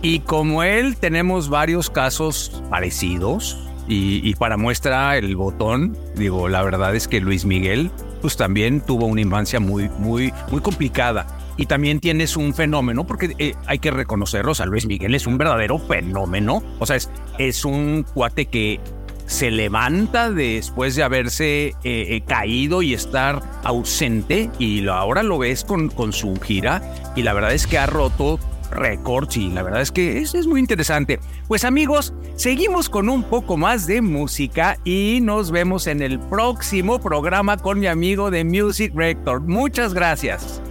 Y 0.03 0.19
como 0.19 0.63
él 0.63 0.97
tenemos 0.97 1.49
varios 1.49 1.89
casos 1.89 2.61
parecidos 2.69 3.57
y, 3.87 4.27
y 4.27 4.35
para 4.35 4.57
muestra 4.57 5.17
el 5.17 5.35
botón, 5.35 5.97
digo, 6.15 6.49
la 6.49 6.61
verdad 6.61 6.95
es 6.95 7.07
que 7.07 7.19
Luis 7.19 7.45
Miguel 7.45 7.89
pues 8.21 8.37
también 8.37 8.81
tuvo 8.81 9.05
una 9.07 9.21
infancia 9.21 9.59
muy, 9.59 9.89
muy, 9.97 10.33
muy 10.51 10.61
complicada 10.61 11.25
y 11.57 11.65
también 11.65 11.99
tienes 11.99 12.37
un 12.37 12.53
fenómeno, 12.53 13.05
porque 13.05 13.35
eh, 13.37 13.53
hay 13.65 13.79
que 13.79 13.91
reconocerlo, 13.91 14.51
o 14.51 14.55
sea, 14.55 14.65
Luis 14.65 14.85
Miguel 14.85 15.15
es 15.15 15.27
un 15.27 15.37
verdadero 15.37 15.79
fenómeno, 15.79 16.63
o 16.79 16.85
sea, 16.85 16.95
es, 16.95 17.09
es 17.37 17.65
un 17.65 18.05
cuate 18.13 18.45
que 18.45 18.79
se 19.25 19.51
levanta 19.51 20.29
después 20.29 20.95
de 20.95 21.03
haberse 21.03 21.67
eh, 21.67 21.73
eh, 21.83 22.23
caído 22.27 22.81
y 22.81 22.93
estar 22.93 23.41
ausente 23.63 24.49
y 24.59 24.85
ahora 24.87 25.23
lo 25.23 25.37
ves 25.37 25.63
con, 25.63 25.89
con 25.89 26.11
su 26.11 26.35
gira 26.41 26.81
y 27.15 27.23
la 27.23 27.33
verdad 27.33 27.53
es 27.53 27.65
que 27.65 27.77
ha 27.77 27.85
roto 27.85 28.39
récords 28.71 29.37
y 29.37 29.49
la 29.49 29.63
verdad 29.63 29.81
es 29.81 29.91
que 29.91 30.19
es, 30.19 30.35
es 30.35 30.47
muy 30.47 30.59
interesante. 30.59 31.19
Pues 31.47 31.63
amigos, 31.63 32.13
seguimos 32.35 32.89
con 32.89 33.07
un 33.09 33.23
poco 33.23 33.55
más 33.55 33.87
de 33.87 34.01
música 34.01 34.77
y 34.83 35.19
nos 35.21 35.51
vemos 35.51 35.87
en 35.87 36.01
el 36.01 36.19
próximo 36.19 36.99
programa 36.99 37.57
con 37.57 37.79
mi 37.79 37.87
amigo 37.87 38.31
de 38.31 38.43
Music 38.43 38.91
Rector. 38.95 39.41
Muchas 39.41 39.93
gracias. 39.93 40.61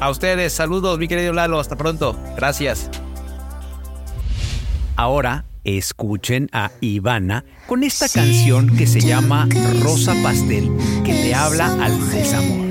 A 0.00 0.10
ustedes, 0.10 0.52
saludos, 0.52 0.98
mi 0.98 1.08
querido 1.08 1.32
Lalo, 1.32 1.58
hasta 1.58 1.76
pronto. 1.76 2.16
Gracias. 2.36 2.88
Ahora 4.94 5.44
escuchen 5.64 6.48
a 6.52 6.70
Ivana 6.80 7.44
con 7.66 7.82
esta 7.82 8.08
canción 8.08 8.76
que 8.76 8.86
se 8.86 9.00
llama 9.00 9.48
Rosa 9.82 10.14
Pastel, 10.22 10.70
que 11.04 11.12
te 11.12 11.34
habla 11.34 11.66
al 11.84 12.10
desamor. 12.10 12.68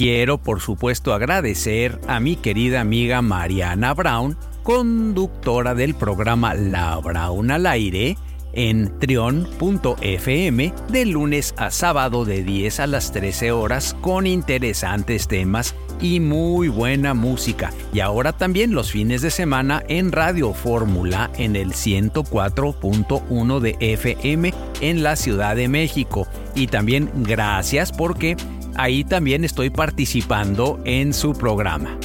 Quiero, 0.00 0.38
por 0.38 0.60
supuesto, 0.62 1.12
agradecer 1.12 2.00
a 2.08 2.20
mi 2.20 2.34
querida 2.34 2.80
amiga 2.80 3.20
Mariana 3.20 3.92
Brown, 3.92 4.34
conductora 4.62 5.74
del 5.74 5.94
programa 5.94 6.54
La 6.54 6.96
Brown 6.96 7.50
al 7.50 7.66
aire, 7.66 8.16
en 8.54 8.98
trion.fm 8.98 10.72
de 10.88 11.04
lunes 11.04 11.52
a 11.58 11.70
sábado 11.70 12.24
de 12.24 12.42
10 12.42 12.80
a 12.80 12.86
las 12.86 13.12
13 13.12 13.52
horas 13.52 13.94
con 14.00 14.26
interesantes 14.26 15.28
temas 15.28 15.74
y 16.00 16.18
muy 16.18 16.68
buena 16.68 17.12
música. 17.12 17.70
Y 17.92 18.00
ahora 18.00 18.32
también 18.32 18.72
los 18.72 18.92
fines 18.92 19.20
de 19.20 19.30
semana 19.30 19.82
en 19.86 20.12
Radio 20.12 20.54
Fórmula 20.54 21.30
en 21.36 21.56
el 21.56 21.72
104.1 21.72 23.60
de 23.60 23.76
FM 23.78 24.54
en 24.80 25.02
la 25.02 25.16
Ciudad 25.16 25.56
de 25.56 25.68
México. 25.68 26.26
Y 26.54 26.68
también 26.68 27.10
gracias 27.16 27.92
porque 27.92 28.38
ahí 28.82 29.04
también 29.04 29.44
estoy 29.44 29.70
participando 29.70 30.80
en 30.84 31.12
su 31.12 31.32
programa. 31.32 31.98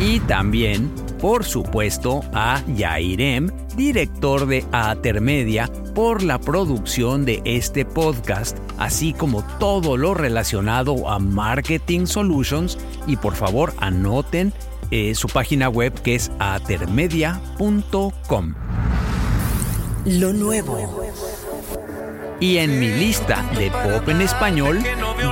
Y 0.00 0.20
también 0.20 0.90
por 1.20 1.44
supuesto, 1.44 2.22
a 2.32 2.64
Yairem, 2.66 3.50
director 3.76 4.46
de 4.46 4.64
Atermedia, 4.72 5.70
por 5.94 6.22
la 6.22 6.40
producción 6.40 7.26
de 7.26 7.42
este 7.44 7.84
podcast, 7.84 8.56
así 8.78 9.12
como 9.12 9.42
todo 9.58 9.98
lo 9.98 10.14
relacionado 10.14 11.10
a 11.10 11.18
Marketing 11.18 12.06
Solutions. 12.06 12.78
Y 13.06 13.16
por 13.16 13.34
favor, 13.34 13.74
anoten 13.78 14.54
eh, 14.90 15.14
su 15.14 15.28
página 15.28 15.68
web 15.68 15.92
que 16.00 16.14
es 16.14 16.32
atermedia.com. 16.38 18.54
Lo 20.06 20.32
nuevo. 20.32 20.78
Y 22.40 22.56
en 22.56 22.80
mi 22.80 22.88
lista 22.88 23.44
de 23.58 23.70
pop 23.70 24.08
en 24.08 24.22
español 24.22 24.82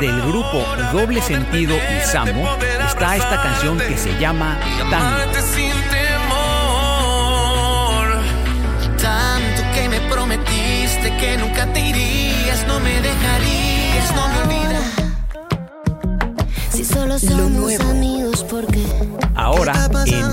del 0.01 0.21
grupo 0.23 0.63
Doble 0.93 1.23
Sentido 1.23 1.75
y 1.75 2.07
Samo 2.07 2.47
está 2.87 3.17
esta 3.17 3.43
canción 3.43 3.79
que 3.79 3.97
se 3.97 4.19
llama 4.21 4.59
Tango. 4.91 5.33
Tanto 9.01 9.63
que 9.75 9.89
me 9.89 10.01
prometiste 10.11 11.17
que 11.19 11.39
nunca 11.39 11.73
te 11.73 11.81
irías, 11.81 12.67
no 12.67 12.79
me 12.81 13.01
dejarías, 13.01 14.15
no 14.15 14.29
me 14.29 14.39
olvidas. 14.43 14.85
Si 16.71 16.85
solo 16.85 17.19
somos 17.19 17.81
amigos, 17.81 18.45
porque 18.45 18.85
Ahora, 19.35 19.89
en 20.07 20.28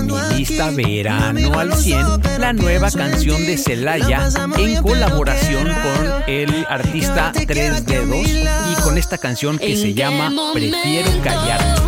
lista 0.48 0.70
Verano 0.70 1.58
al 1.58 1.72
100, 1.74 2.38
la 2.38 2.52
nueva 2.52 2.90
canción 2.90 3.44
de 3.46 3.58
Celaya 3.58 4.28
en 4.56 4.80
colaboración 4.80 5.64
con 5.64 6.24
el 6.28 6.64
artista 6.68 7.32
Tres 7.46 7.84
Dedos 7.84 8.28
y 8.28 8.82
con 8.82 8.96
esta 8.96 9.18
canción 9.18 9.58
que 9.58 9.76
se 9.76 9.92
llama 9.94 10.30
Prefiero 10.52 11.10
callar. 11.22 11.85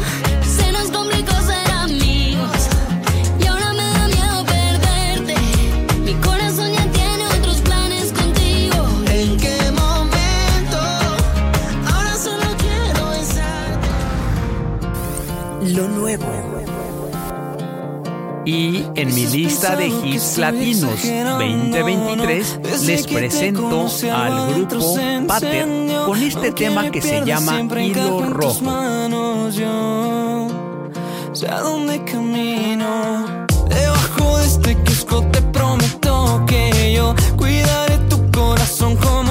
Y 18.48 18.82
en 18.94 19.14
mi 19.14 19.26
lista 19.26 19.76
de 19.76 19.88
hits 19.88 20.38
latinos 20.38 21.02
2023 21.02 22.60
les 22.86 23.06
presento 23.06 23.86
al 24.10 24.54
grupo 24.54 24.96
Pater 25.26 25.68
con 26.06 26.22
este 26.22 26.52
tema 26.52 26.90
que 26.90 27.02
se 27.02 27.22
llama 27.26 27.60
Hilo 27.60 28.22
Rojo. 28.22 28.54
Sé 31.34 31.46
a 31.46 31.60
dónde 31.60 32.02
camino. 32.04 33.46
Debajo 33.68 34.38
de 34.38 34.46
este 34.46 34.82
kiosco 34.82 35.26
te 35.30 35.42
prometo 35.42 36.42
que 36.46 36.94
yo 36.94 37.14
cuidaré 37.36 37.98
tu 38.08 38.30
corazón 38.30 38.96
como 38.96 39.27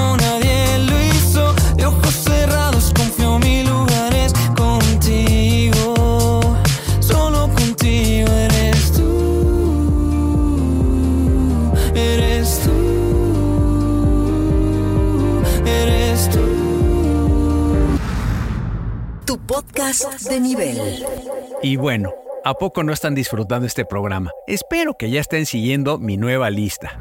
podcast 19.48 20.28
de 20.28 20.40
nivel. 20.40 20.78
Y 21.62 21.76
bueno, 21.76 22.12
¿a 22.44 22.52
poco 22.54 22.82
no 22.82 22.92
están 22.92 23.14
disfrutando 23.14 23.66
este 23.66 23.86
programa? 23.86 24.30
Espero 24.46 24.94
que 24.98 25.10
ya 25.10 25.20
estén 25.20 25.46
siguiendo 25.46 25.98
mi 25.98 26.18
nueva 26.18 26.50
lista. 26.50 27.00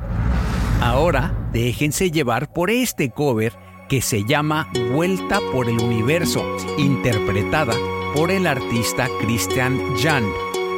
Ahora 0.81 1.37
déjense 1.51 2.09
llevar 2.09 2.51
por 2.53 2.71
este 2.71 3.11
cover 3.11 3.53
que 3.89 4.01
se 4.01 4.23
llama 4.23 4.71
Vuelta 4.93 5.39
por 5.51 5.67
el 5.67 5.79
Universo, 5.79 6.43
interpretada 6.77 7.73
por 8.15 8.31
el 8.31 8.47
artista 8.47 9.09
Christian 9.21 9.97
Jan 9.97 10.23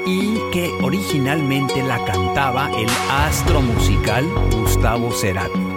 y 0.07 0.39
que 0.51 0.71
originalmente 0.81 1.83
la 1.83 2.03
cantaba 2.03 2.71
el 2.79 2.89
astro 3.11 3.61
musical 3.61 4.25
Gustavo 4.51 5.11
Cerati. 5.11 5.68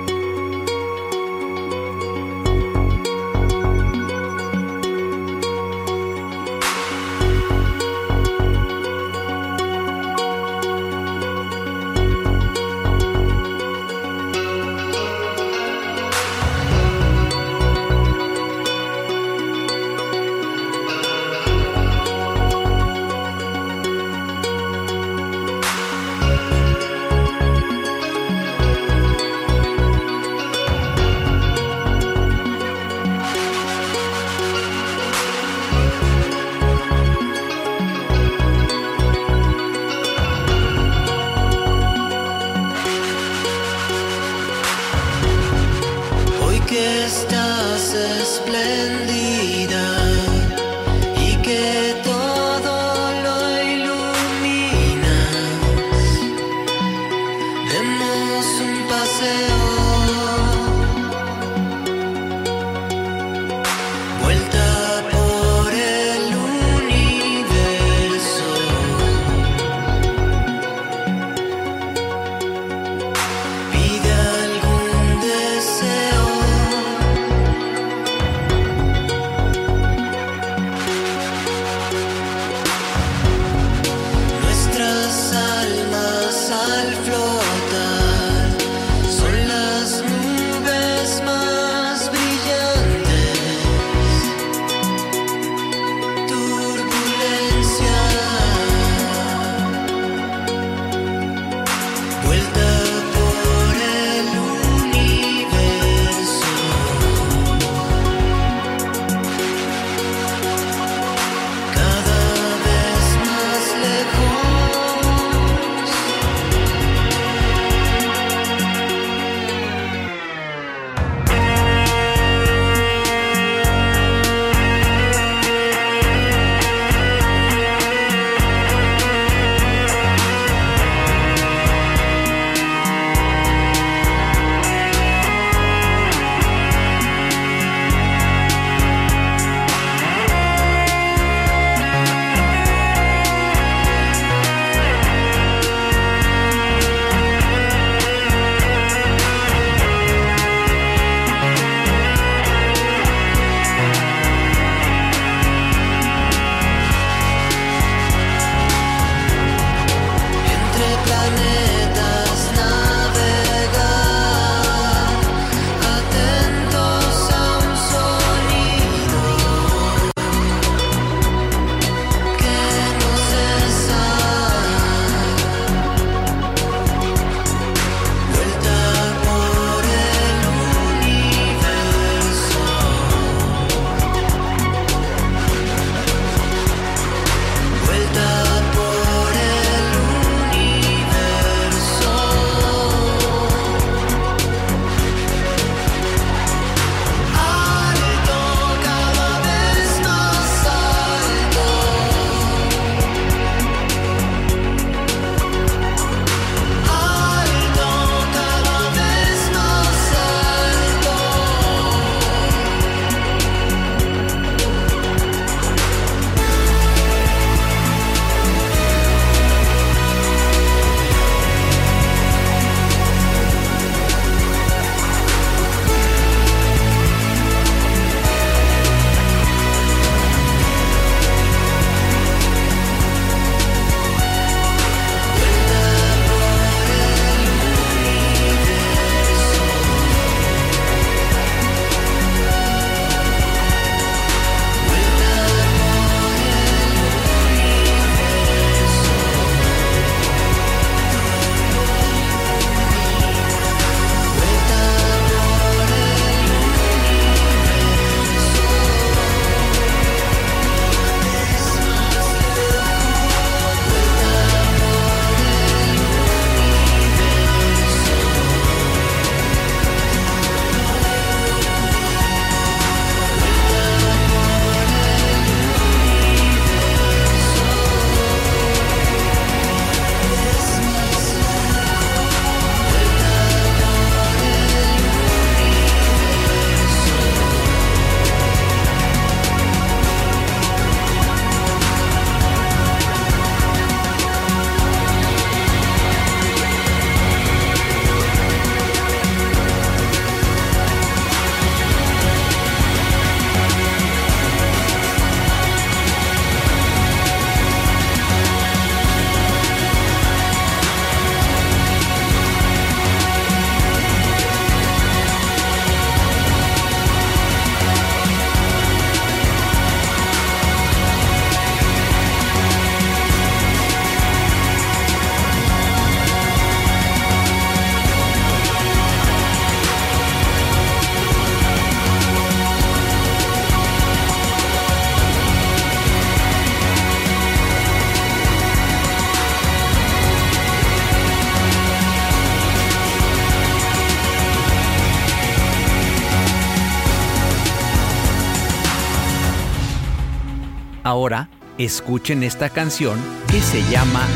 Ahora 351.13 351.51
escuchen 351.77 352.43
esta 352.43 352.71
canción 352.71 353.21
que 353.49 353.61
se 353.61 353.83
llama 353.91 354.27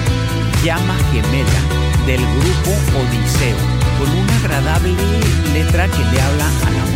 Llama 0.62 0.94
Gemela 1.10 2.04
del 2.04 2.20
grupo 2.20 2.70
Odiseo, 3.00 3.56
con 3.98 4.10
una 4.10 4.36
agradable 4.36 4.92
letra 5.54 5.88
que 5.88 6.04
le 6.04 6.20
habla 6.20 6.46
a 6.66 6.70
la 6.70 6.84
mujer. 6.84 6.95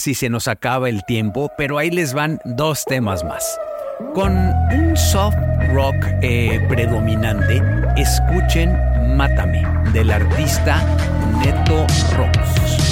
casi 0.00 0.14
se 0.14 0.30
nos 0.30 0.48
acaba 0.48 0.88
el 0.88 1.04
tiempo, 1.04 1.52
pero 1.58 1.76
ahí 1.76 1.90
les 1.90 2.14
van 2.14 2.40
dos 2.46 2.86
temas 2.86 3.22
más. 3.22 3.60
Con 4.14 4.32
un 4.34 4.96
soft 4.96 5.36
rock 5.74 5.94
eh, 6.22 6.58
predominante, 6.70 7.62
escuchen 7.98 8.74
Mátame, 9.14 9.62
del 9.92 10.10
artista 10.10 10.82
Neto 11.44 11.86
Rocks. 12.16 12.88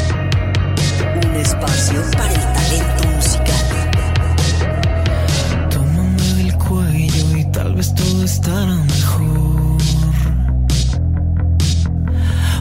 Un 1.25 1.35
espacio 1.37 2.03
para 2.13 2.31
el 2.31 2.43
talento 2.53 3.09
musical. 3.17 3.65
Tómame 5.71 6.23
del 6.43 6.59
cuello 6.59 7.39
y 7.39 7.45
tal 7.53 7.75
vez 7.75 7.95
todo 7.95 8.23
estará 8.23 8.67
mejor. 8.67 9.79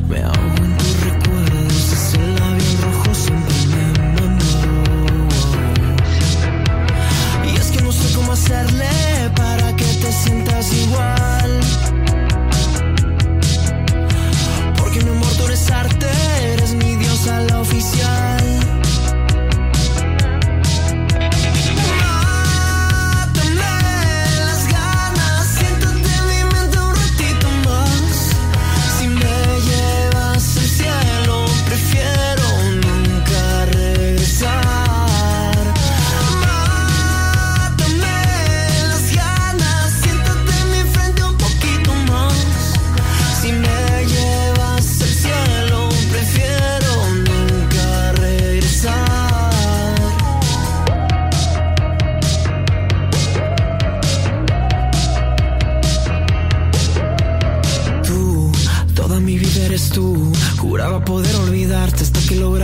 Me 0.08 0.24
ahogo 0.24 0.64
en 0.64 0.78
tus 0.78 1.02
recuerdos, 1.04 1.92
ese 1.92 2.18
labio 2.18 2.82
rojo 2.82 3.14
siempre. 3.14 3.57
hacerle 8.38 9.32
para 9.36 9.76
que 9.76 9.86
te 9.86 10.12
sientas 10.12 10.72
igual? 10.74 11.60
Porque 14.78 15.02
mi 15.04 15.10
amor, 15.10 15.32
tú 15.38 15.46
eres 15.46 15.72
arte, 15.72 16.08
eres 16.54 16.74
mi 16.76 16.96
diosa 16.98 17.42
la 17.42 17.60
oficial. 17.60 18.77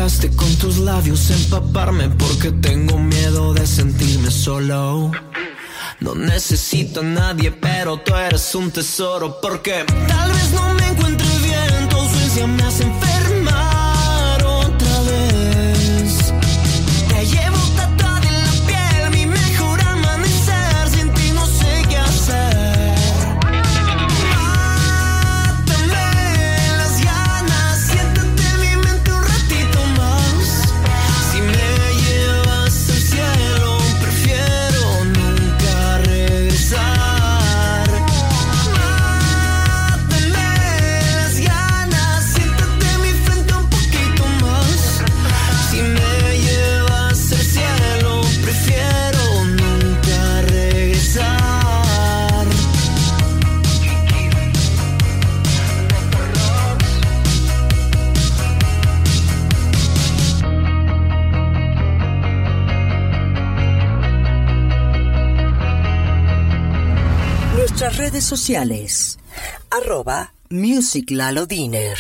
lograste 0.04 0.36
con 0.36 0.54
tus 0.58 0.80
labios 0.80 1.32
empaparme 1.32 2.10
porque 2.10 2.52
tengo 2.52 2.98
miedo 3.00 3.54
de 3.54 3.66
sentirme 3.66 4.32
solo. 4.32 5.12
No 6.02 6.14
necesito 6.14 7.00
a 7.00 7.04
nadie, 7.04 7.52
pero 7.52 7.96
tú 8.02 8.14
eres 8.14 8.54
un 8.54 8.70
tesoro 8.70 9.40
porque 9.42 9.86
tal 10.10 10.30
vez 10.34 10.52
no 10.52 10.74
me 10.74 10.88
encuentre 10.90 11.28
bien, 11.42 11.88
tu 11.90 11.96
ausencia 11.96 12.48
me 12.48 12.64
hace 12.64 12.84
feliz. 12.84 13.13
Redes 68.24 68.26
sociales. 68.26 69.20
Arroba 69.70 70.34
Music 70.50 71.12
Lalo 71.12 71.46
Diner. 71.46 71.98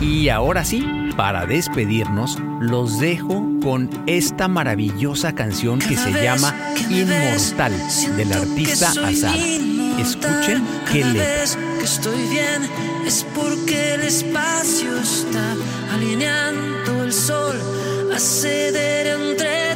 Y 0.00 0.28
ahora 0.28 0.64
sí, 0.64 0.84
para 1.16 1.46
despedirnos, 1.46 2.38
los 2.60 3.00
dejo 3.00 3.42
con 3.62 3.88
esta 4.06 4.46
maravillosa 4.46 5.34
canción 5.34 5.78
que 5.78 5.96
se 5.96 6.12
llama 6.12 6.54
Inmortal 6.90 7.72
del 8.16 8.32
artista 8.32 8.90
Azar. 8.90 9.36
Escuchen 9.98 10.64
qué 10.92 11.04
letra. 11.04 11.78
que 11.78 11.84
estoy 11.84 12.28
bien 12.28 12.62
es 13.06 13.24
porque 13.34 13.94
el 13.94 14.02
espacio 14.02 14.98
está 14.98 15.54
alineando 15.94 17.04
el 17.04 17.12
sol 17.12 17.56
a 18.14 18.18
ceder 18.18 19.06
entre 19.06 19.75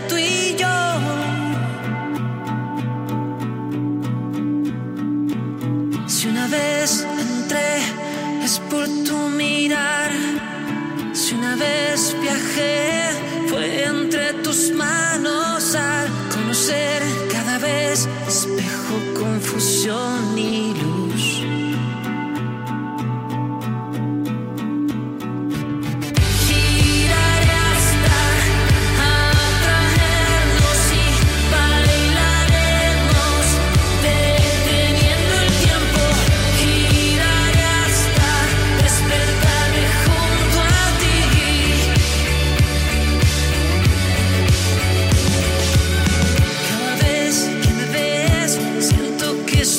vez 6.50 7.06
entré 7.18 7.78
es 8.42 8.58
por 8.70 8.86
tu 9.06 9.16
mirar. 9.28 10.10
Si 11.12 11.34
una 11.34 11.54
vez 11.56 12.16
viajé 12.20 13.10
fue 13.48 13.84
entre 13.84 14.32
tus 14.44 14.70
manos 14.72 15.74
al 15.74 16.08
conocer 16.34 17.02
cada 17.32 17.58
vez 17.58 18.08
espejo, 18.26 18.94
confusión 19.20 20.36
y 20.36 20.74
luz. 20.74 20.99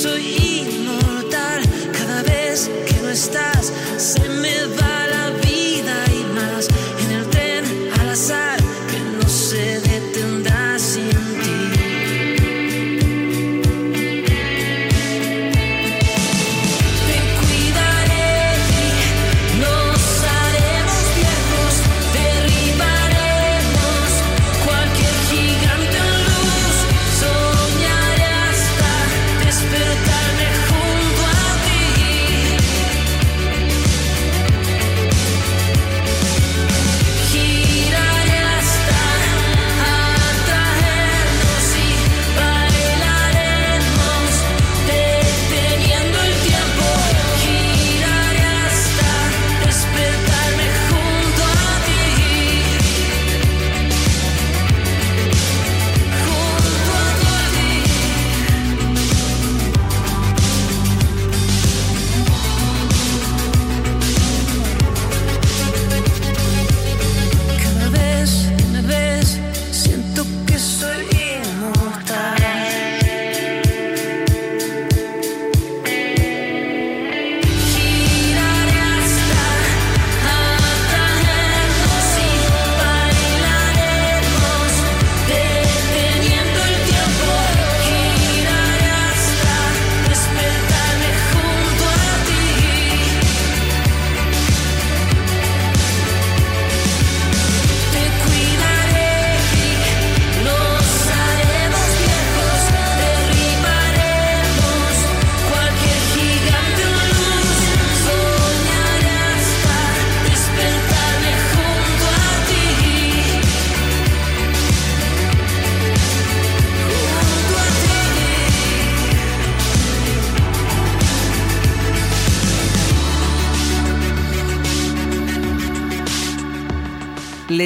Soy 0.02 0.66
inmortal. 0.68 1.62
Cada 1.94 2.24
vez 2.24 2.72
que 2.88 3.00
no 3.04 3.10
estás, 3.10 3.72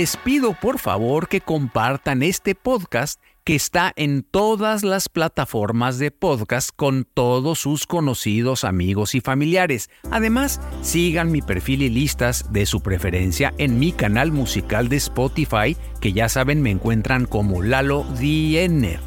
Les 0.05 0.17
pido 0.17 0.53
por 0.53 0.77
favor 0.77 1.27
que 1.27 1.41
compartan 1.41 2.21
este 2.21 2.53
podcast 2.53 3.19
que 3.43 3.55
está 3.55 3.91
en 3.95 4.21
todas 4.21 4.83
las 4.83 5.09
plataformas 5.09 5.97
de 5.97 6.11
podcast 6.11 6.69
con 6.75 7.07
todos 7.11 7.57
sus 7.57 7.87
conocidos 7.87 8.65
amigos 8.65 9.15
y 9.15 9.21
familiares. 9.21 9.89
Además, 10.11 10.61
sigan 10.83 11.31
mi 11.31 11.41
perfil 11.41 11.81
y 11.81 11.89
listas 11.89 12.53
de 12.53 12.67
su 12.67 12.81
preferencia 12.81 13.55
en 13.57 13.79
mi 13.79 13.93
canal 13.93 14.31
musical 14.31 14.89
de 14.89 14.97
Spotify, 14.97 15.75
que 16.01 16.13
ya 16.13 16.29
saben 16.29 16.61
me 16.61 16.69
encuentran 16.69 17.25
como 17.25 17.63
Lalo 17.63 18.03
Diener. 18.19 18.99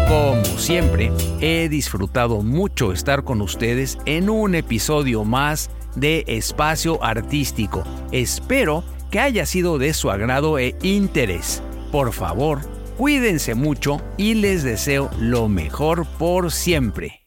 Como 0.08 0.44
siempre, 0.58 1.12
he 1.42 1.68
disfrutado 1.70 2.42
mucho 2.42 2.92
estar 2.92 3.24
con 3.24 3.42
ustedes 3.42 3.98
en 4.06 4.30
un 4.30 4.56
episodio 4.56 5.24
más 5.26 5.70
de 5.96 6.24
Espacio 6.28 7.04
Artístico. 7.04 7.84
Espero 8.12 8.84
que 9.12 9.20
haya 9.20 9.46
sido 9.46 9.78
de 9.78 9.94
su 9.94 10.10
agrado 10.10 10.58
e 10.58 10.76
interés. 10.82 11.62
Por 11.92 12.14
favor, 12.14 12.60
cuídense 12.98 13.56
mucho 13.56 14.02
y 14.18 14.36
les 14.36 14.64
deseo 14.64 15.10
lo 15.20 15.48
mejor 15.48 16.06
por 16.18 16.52
siempre. 16.52 17.22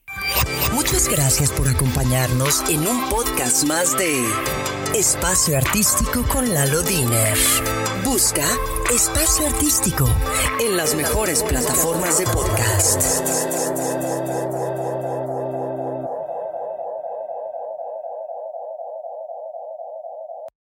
Muchas 0.72 1.08
gracias 1.08 1.50
por 1.50 1.68
acompañarnos 1.68 2.62
en 2.68 2.86
un 2.86 3.08
podcast 3.08 3.64
más 3.64 3.96
de 3.96 4.24
Espacio 4.94 5.56
Artístico 5.56 6.24
con 6.28 6.52
Lalo 6.52 6.82
Diner. 6.82 7.36
Busca 8.04 8.46
Espacio 8.94 9.46
Artístico 9.46 10.08
en 10.60 10.76
las 10.76 10.94
mejores 10.94 11.42
plataformas 11.42 12.18
de 12.18 12.24
podcast. 12.26 14.07